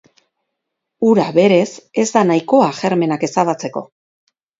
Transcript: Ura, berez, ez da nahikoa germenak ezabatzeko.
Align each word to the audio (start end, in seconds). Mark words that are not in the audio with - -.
Ura, 1.09 1.25
berez, 1.35 1.67
ez 2.03 2.05
da 2.15 2.23
nahikoa 2.29 2.71
germenak 2.79 3.27
ezabatzeko. 3.29 3.85